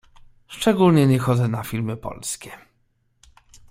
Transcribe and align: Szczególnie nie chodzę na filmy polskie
Szczególnie 0.49 1.07
nie 1.07 1.19
chodzę 1.19 1.47
na 1.47 1.63
filmy 1.63 1.97
polskie 1.97 2.51